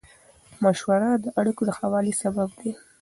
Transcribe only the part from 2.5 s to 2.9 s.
دی.